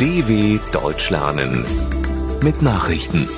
DW 0.00 0.58
Deutsch 0.72 1.10
lernen 1.10 1.64
mit 2.42 2.62
Nachrichten. 2.62 3.28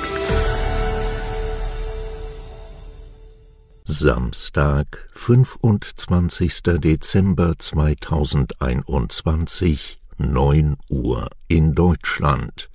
Samstag, 3.84 5.06
25. 5.12 6.62
Dezember 6.78 7.58
2021, 7.58 10.00
9 10.16 10.78
Uhr 10.88 11.28
in 11.46 11.74
Deutschland. 11.74 12.70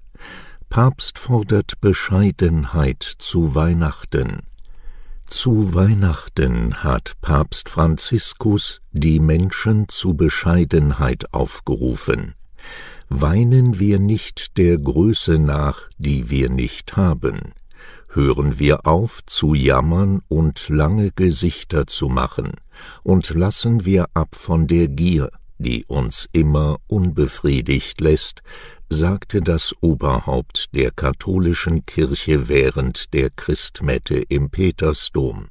Papst 0.70 1.18
fordert 1.18 1.82
Bescheidenheit 1.82 3.02
zu 3.02 3.56
Weihnachten. 3.56 4.44
Zu 5.26 5.74
Weihnachten 5.74 6.84
hat 6.84 7.14
Papst 7.22 7.68
Franziskus 7.68 8.80
die 8.92 9.20
Menschen 9.20 9.90
zu 9.90 10.14
Bescheidenheit 10.14 11.34
aufgerufen. 11.34 12.36
Weinen 13.14 13.78
wir 13.78 14.00
nicht 14.00 14.58
der 14.58 14.78
Größe 14.78 15.38
nach, 15.38 15.90
die 15.98 16.30
wir 16.30 16.50
nicht 16.50 16.96
haben. 16.96 17.52
Hören 18.08 18.58
wir 18.58 18.88
auf 18.88 19.20
zu 19.26 19.54
jammern 19.54 20.22
und 20.30 20.70
lange 20.70 21.12
Gesichter 21.12 21.88
zu 21.88 22.08
machen, 22.08 22.54
und 23.04 23.32
lassen 23.32 23.84
wir 23.84 24.06
ab 24.14 24.36
von 24.36 24.66
der 24.66 24.88
Gier, 24.88 25.30
die 25.58 25.84
uns 25.88 26.30
immer 26.32 26.78
unbefriedigt 26.88 28.00
lässt, 28.00 28.44
sagte 28.88 29.42
das 29.42 29.76
Oberhaupt 29.82 30.70
der 30.74 30.92
katholischen 30.92 31.86
Kirche 31.86 32.48
während 32.48 33.14
der 33.14 33.30
Christmette 33.30 34.24
im 34.30 34.50
Petersdom. 34.50 35.50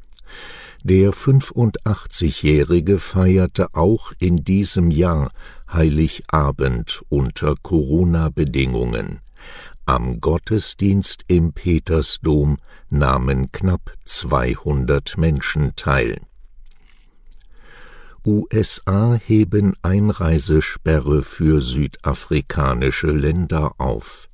Der 0.83 1.13
85-Jährige 1.13 2.99
feierte 2.99 3.75
auch 3.75 4.13
in 4.19 4.45
diesem 4.45 4.91
Jahr 4.91 5.31
Heiligabend 5.71 7.03
unter 7.11 7.55
Corona-Bedingungen. 7.63 9.21
Am 9.85 10.23
Gottesdienst 10.23 11.25
im 11.29 11.53
Petersdom 11.53 12.57
nahmen 12.89 13.53
knapp 13.53 13.93
200 14.07 15.19
Menschen 15.19 15.77
teil. 15.77 16.23
USA 18.25 19.21
heben 19.23 19.75
Einreisesperre 19.83 21.21
für 21.21 21.61
südafrikanische 21.61 23.11
Länder 23.11 23.75
auf. 23.77 24.31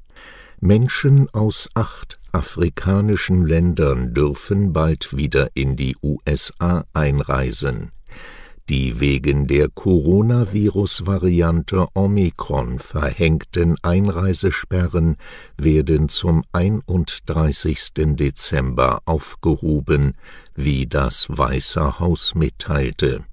Menschen 0.61 1.29
aus 1.31 1.69
acht 1.75 2.21
afrikanischen 2.37 3.47
Ländern 3.47 4.13
dürfen 4.13 4.75
bald 4.75 5.17
wieder 5.17 5.49
in 5.55 5.75
die 5.75 5.97
USA 6.03 6.85
einreisen. 6.93 7.93
Die 8.69 9.01
wegen 9.01 9.47
der 9.47 9.71
Coronavirus-Variante 9.71 11.87
Omikron 11.95 12.79
verhängten 12.79 13.77
Einreisesperren 13.81 15.17
werden 15.57 16.11
zum 16.11 16.45
31. 16.53 18.17
Dezember 18.17 19.01
aufgehoben, 19.07 20.13
wie 20.55 20.87
das 20.87 21.29
Weiße 21.31 22.01
Haus 22.01 22.35
mitteilte. 22.35 23.25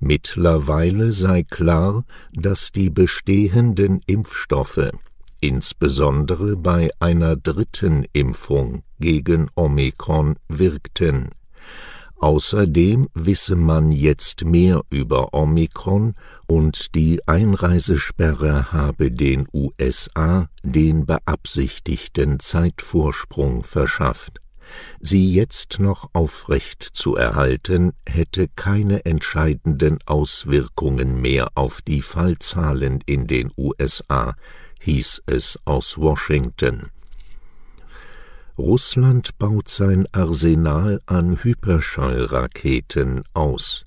Mittlerweile 0.00 1.12
sei 1.12 1.44
klar, 1.44 2.04
dass 2.32 2.72
die 2.72 2.90
bestehenden 2.90 4.00
Impfstoffe 4.06 4.90
insbesondere 5.40 6.56
bei 6.56 6.90
einer 7.00 7.36
dritten 7.36 8.06
Impfung 8.12 8.82
gegen 8.98 9.48
Omikron 9.54 10.36
wirkten. 10.48 11.30
Außerdem 12.18 13.08
wisse 13.12 13.56
man 13.56 13.92
jetzt 13.92 14.44
mehr 14.44 14.80
über 14.90 15.34
Omikron 15.34 16.14
und 16.46 16.94
die 16.94 17.20
Einreisesperre 17.28 18.72
habe 18.72 19.10
den 19.10 19.46
USA 19.52 20.48
den 20.62 21.04
beabsichtigten 21.04 22.40
Zeitvorsprung 22.40 23.62
verschafft. 23.62 24.40
Sie 24.98 25.32
jetzt 25.32 25.78
noch 25.78 26.10
aufrecht 26.12 26.82
zu 26.82 27.16
erhalten, 27.16 27.92
hätte 28.08 28.48
keine 28.48 29.04
entscheidenden 29.04 29.98
Auswirkungen 30.06 31.20
mehr 31.20 31.48
auf 31.54 31.82
die 31.82 32.02
Fallzahlen 32.02 33.00
in 33.06 33.26
den 33.26 33.52
USA, 33.56 34.34
hieß 34.80 35.22
es 35.26 35.58
aus 35.64 35.98
Washington. 35.98 36.90
Russland 38.58 39.36
baut 39.38 39.68
sein 39.68 40.06
Arsenal 40.12 41.02
an 41.06 41.42
Hyperschallraketen 41.42 43.22
aus. 43.34 43.84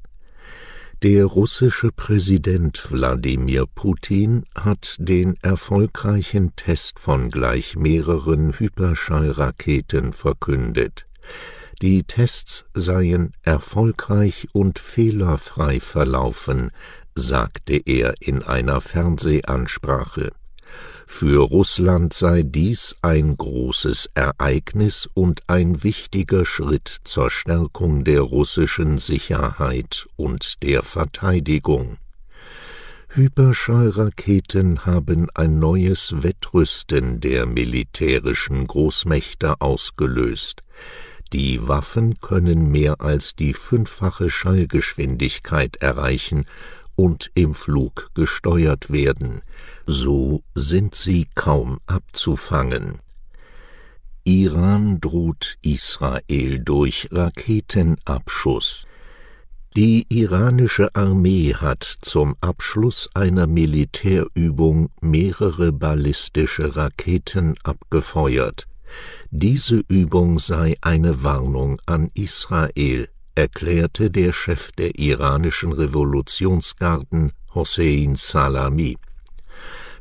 Der 1.02 1.26
russische 1.26 1.92
Präsident 1.92 2.92
Wladimir 2.92 3.66
Putin 3.66 4.44
hat 4.54 4.98
den 5.00 5.38
erfolgreichen 5.42 6.56
Test 6.58 7.00
von 7.00 7.32
gleich 7.32 7.78
mehreren 7.78 8.52
Hyperschallraketen 8.60 10.12
verkündet. 10.14 11.08
Die 11.82 12.04
Tests 12.04 12.66
seien 12.74 13.32
erfolgreich 13.44 14.50
und 14.52 14.78
fehlerfrei 14.78 15.80
verlaufen, 15.80 16.72
sagte 17.16 17.82
er 17.86 18.16
in 18.20 18.44
einer 18.44 18.82
Fernsehansprache. 18.82 20.32
Für 21.12 21.42
Russland 21.42 22.14
sei 22.14 22.44
dies 22.44 22.96
ein 23.02 23.36
großes 23.36 24.12
Ereignis 24.14 25.10
und 25.16 25.42
ein 25.48 25.84
wichtiger 25.84 26.46
Schritt 26.46 27.00
zur 27.04 27.30
Stärkung 27.30 28.06
der 28.06 28.22
russischen 28.22 29.00
Sicherheit 29.00 30.08
und 30.16 30.64
der 30.64 30.82
Verteidigung. 30.82 31.98
Hyperschallraketen 33.10 34.86
haben 34.86 35.28
ein 35.34 35.60
neues 35.60 36.24
Wettrüsten 36.24 37.20
der 37.20 37.48
militärischen 37.48 38.66
Großmächte 38.66 39.60
ausgelöst. 39.60 40.62
Die 41.34 41.68
Waffen 41.68 42.20
können 42.20 42.72
mehr 42.72 43.02
als 43.02 43.36
die 43.36 43.54
fünffache 43.54 44.30
Schallgeschwindigkeit 44.30 45.78
erreichen 45.78 46.46
und 47.00 47.32
im 47.34 47.54
Flug 47.54 48.10
gesteuert 48.14 48.92
werden, 48.92 49.42
so 49.88 50.44
sind 50.54 50.96
sie 50.96 51.28
kaum 51.34 51.80
abzufangen. 51.86 53.00
Iran 54.26 55.00
droht 55.00 55.58
Israel 55.62 56.60
durch 56.60 57.08
Raketenabschuss. 57.10 58.86
Die 59.78 60.08
iranische 60.10 60.94
Armee 60.94 61.54
hat 61.54 61.86
zum 62.02 62.36
Abschluss 62.42 63.08
einer 63.14 63.48
Militärübung 63.48 64.90
mehrere 65.00 65.72
ballistische 65.72 66.76
Raketen 66.76 67.56
abgefeuert. 67.64 68.68
Diese 69.32 69.84
Übung 69.88 70.38
sei 70.38 70.76
eine 70.82 71.24
Warnung 71.24 71.80
an 71.86 72.12
Israel, 72.14 73.08
erklärte 73.40 74.12
der 74.12 74.34
Chef 74.34 74.70
der 74.74 75.00
iranischen 75.00 75.72
Revolutionsgarden 75.72 77.32
Hossein 77.56 78.18
Salami. 78.18 78.98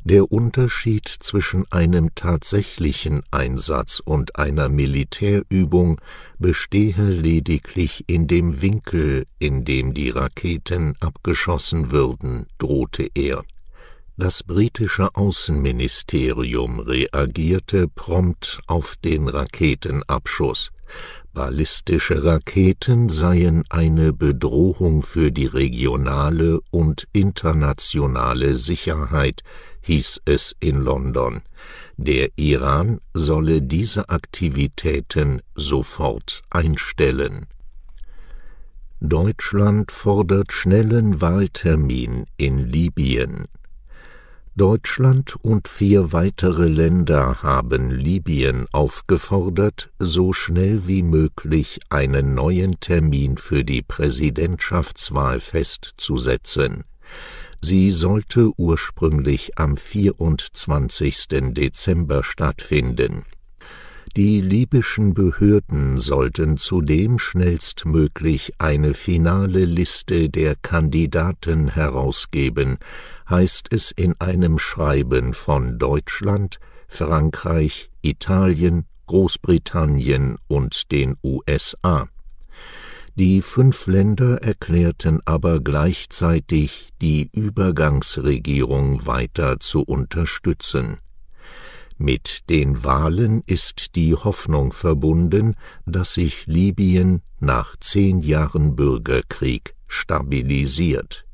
Der 0.02 0.32
Unterschied 0.32 1.06
zwischen 1.06 1.64
einem 1.70 2.16
tatsächlichen 2.16 3.22
Einsatz 3.30 4.02
und 4.04 4.34
einer 4.34 4.68
Militärübung 4.68 6.00
bestehe 6.40 7.10
lediglich 7.10 8.02
in 8.08 8.26
dem 8.26 8.60
Winkel, 8.60 9.24
in 9.38 9.64
dem 9.64 9.94
die 9.94 10.10
Raketen 10.10 10.96
abgeschossen 10.98 11.92
würden, 11.92 12.48
drohte 12.58 13.08
er. 13.14 13.44
Das 14.16 14.42
britische 14.42 15.14
Außenministerium 15.14 16.80
reagierte 16.80 17.86
prompt 17.86 18.58
auf 18.66 18.96
den 18.96 19.28
Raketenabschuss. 19.28 20.72
Ballistische 21.32 22.24
Raketen 22.24 23.08
seien 23.08 23.64
eine 23.68 24.12
Bedrohung 24.12 25.02
für 25.02 25.30
die 25.30 25.46
regionale 25.46 26.60
und 26.70 27.06
internationale 27.12 28.56
Sicherheit, 28.56 29.42
hieß 29.82 30.22
es 30.24 30.56
in 30.60 30.76
London. 30.76 31.42
Der 31.96 32.30
Iran 32.36 33.00
solle 33.14 33.62
diese 33.62 34.08
Aktivitäten 34.08 35.40
sofort 35.54 36.42
einstellen. 36.50 37.46
Deutschland 39.00 39.92
fordert 39.92 40.52
schnellen 40.52 41.20
Wahltermin 41.20 42.26
in 42.36 42.58
Libyen. 42.58 43.46
Deutschland 44.58 45.36
und 45.40 45.68
vier 45.68 46.12
weitere 46.12 46.66
Länder 46.66 47.44
haben 47.44 47.92
Libyen 47.92 48.66
aufgefordert, 48.72 49.90
so 50.00 50.32
schnell 50.32 50.88
wie 50.88 51.04
möglich 51.04 51.78
einen 51.90 52.34
neuen 52.34 52.80
Termin 52.80 53.36
für 53.36 53.64
die 53.64 53.82
Präsidentschaftswahl 53.82 55.38
festzusetzen. 55.38 56.82
Sie 57.62 57.92
sollte 57.92 58.50
ursprünglich 58.56 59.56
am 59.56 59.76
24. 59.76 61.28
Dezember 61.54 62.24
stattfinden 62.24 63.24
Die 64.18 64.40
libyschen 64.40 65.14
Behörden 65.14 65.96
sollten 65.96 66.56
zudem 66.56 67.20
schnellstmöglich 67.20 68.54
eine 68.58 68.92
finale 68.92 69.64
Liste 69.64 70.28
der 70.28 70.56
Kandidaten 70.56 71.68
herausgeben, 71.68 72.78
heißt 73.30 73.68
es 73.70 73.92
in 73.92 74.20
einem 74.20 74.58
Schreiben 74.58 75.34
von 75.34 75.78
Deutschland, 75.78 76.58
Frankreich, 76.88 77.92
Italien, 78.02 78.86
Großbritannien 79.06 80.38
und 80.48 80.90
den 80.90 81.14
USA. 81.22 82.08
Die 83.14 83.40
fünf 83.40 83.86
Länder 83.86 84.42
erklärten 84.42 85.20
aber 85.26 85.60
gleichzeitig, 85.60 86.92
die 87.00 87.30
Übergangsregierung 87.32 89.06
weiter 89.06 89.60
zu 89.60 89.84
unterstützen. 89.84 90.98
Mit 92.00 92.48
den 92.48 92.84
Wahlen 92.84 93.42
ist 93.46 93.96
die 93.96 94.14
Hoffnung 94.14 94.72
verbunden, 94.72 95.56
dass 95.84 96.14
sich 96.14 96.46
Libyen 96.46 97.22
nach 97.40 97.76
zehn 97.80 98.22
Jahren 98.22 98.76
Bürgerkrieg 98.76 99.74
stabilisiert. 99.88 101.26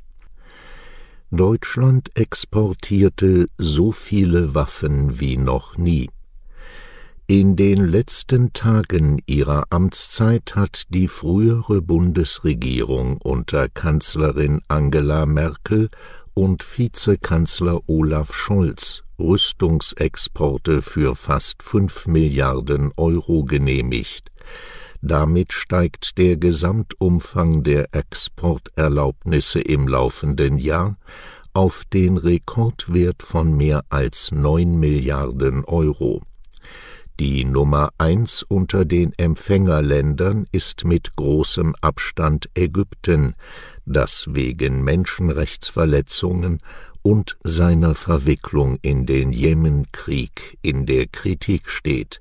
Deutschland 1.30 2.10
exportierte 2.14 3.48
so 3.58 3.92
viele 3.92 4.54
Waffen 4.54 5.20
wie 5.20 5.36
noch 5.36 5.76
nie. 5.76 6.08
In 7.26 7.56
den 7.56 7.84
letzten 7.84 8.54
Tagen 8.54 9.20
ihrer 9.26 9.64
Amtszeit 9.68 10.56
hat 10.56 10.86
die 10.88 11.08
frühere 11.08 11.82
Bundesregierung 11.82 13.18
unter 13.18 13.68
Kanzlerin 13.68 14.62
Angela 14.68 15.26
Merkel 15.26 15.90
und 16.32 16.64
Vizekanzler 16.64 17.80
Olaf 17.86 18.34
Scholz 18.34 19.03
Rüstungsexporte 19.18 20.82
für 20.82 21.14
fast 21.14 21.62
fünf 21.62 22.06
Milliarden 22.06 22.92
Euro 22.96 23.44
genehmigt. 23.44 24.30
Damit 25.00 25.52
steigt 25.52 26.16
der 26.18 26.36
Gesamtumfang 26.36 27.62
der 27.62 27.94
Exporterlaubnisse 27.94 29.60
im 29.60 29.86
laufenden 29.86 30.58
Jahr 30.58 30.96
auf 31.52 31.84
den 31.92 32.16
Rekordwert 32.16 33.22
von 33.22 33.56
mehr 33.56 33.84
als 33.90 34.32
neun 34.32 34.78
Milliarden 34.78 35.64
Euro. 35.64 36.22
Die 37.20 37.44
Nummer 37.44 37.90
eins 37.96 38.42
unter 38.42 38.84
den 38.84 39.12
Empfängerländern 39.16 40.46
ist 40.50 40.84
mit 40.84 41.14
großem 41.14 41.76
Abstand 41.80 42.48
Ägypten, 42.56 43.36
das 43.86 44.26
wegen 44.30 44.82
Menschenrechtsverletzungen 44.82 46.58
und 47.04 47.36
seiner 47.44 47.94
Verwicklung 47.94 48.80
in 48.82 49.06
den 49.06 49.32
Jemenkrieg 49.32 50.58
in 50.62 50.86
der 50.86 51.06
Kritik 51.06 51.68
steht. 51.68 52.20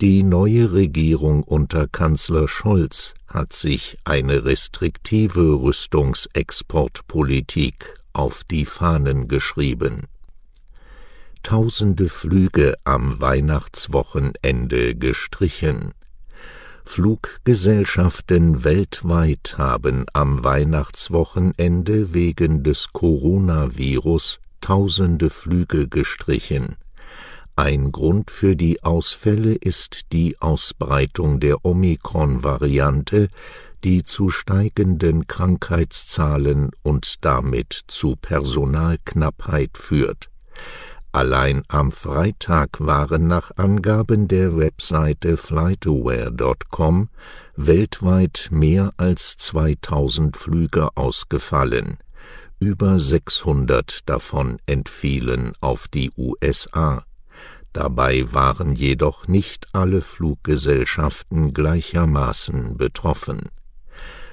Die 0.00 0.22
neue 0.22 0.72
Regierung 0.72 1.42
unter 1.42 1.88
Kanzler 1.88 2.46
Scholz 2.46 3.14
hat 3.26 3.52
sich 3.52 3.98
eine 4.04 4.44
restriktive 4.44 5.60
Rüstungsexportpolitik 5.60 7.94
auf 8.12 8.44
die 8.44 8.66
Fahnen 8.66 9.26
geschrieben 9.26 10.06
tausende 11.46 12.08
Flüge 12.08 12.74
am 12.82 13.20
Weihnachtswochenende 13.20 14.96
gestrichen. 14.96 15.94
Fluggesellschaften 16.86 18.64
weltweit 18.64 19.56
haben 19.58 20.06
am 20.12 20.44
Weihnachtswochenende 20.44 22.14
wegen 22.14 22.62
des 22.62 22.92
Coronavirus 22.92 24.38
tausende 24.60 25.28
Flüge 25.28 25.88
gestrichen. 25.88 26.76
Ein 27.54 27.92
Grund 27.92 28.30
für 28.30 28.56
die 28.56 28.82
Ausfälle 28.82 29.54
ist 29.54 30.12
die 30.12 30.40
Ausbreitung 30.40 31.40
der 31.40 31.64
Omikron-Variante, 31.64 33.28
die 33.84 34.02
zu 34.02 34.30
steigenden 34.30 35.26
Krankheitszahlen 35.26 36.70
und 36.82 37.24
damit 37.24 37.82
zu 37.88 38.16
Personalknappheit 38.16 39.76
führt. 39.76 40.30
Allein 41.16 41.62
am 41.68 41.92
Freitag 41.92 42.78
waren 42.78 43.26
nach 43.26 43.50
Angaben 43.56 44.28
der 44.28 44.58
Webseite 44.58 45.38
flightaware.com 45.38 47.08
weltweit 47.56 48.48
mehr 48.50 48.90
als 48.98 49.38
2000 49.38 50.36
Flüge 50.36 50.90
ausgefallen. 50.94 51.96
Über 52.60 52.98
600 52.98 54.00
davon 54.04 54.58
entfielen 54.66 55.54
auf 55.62 55.88
die 55.88 56.12
USA. 56.18 57.02
Dabei 57.72 58.30
waren 58.34 58.74
jedoch 58.74 59.26
nicht 59.26 59.68
alle 59.72 60.02
Fluggesellschaften 60.02 61.54
gleichermaßen 61.54 62.76
betroffen 62.76 63.48